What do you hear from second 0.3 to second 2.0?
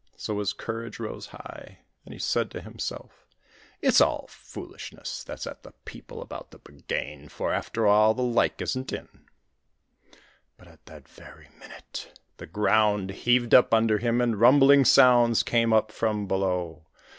his courage rose high,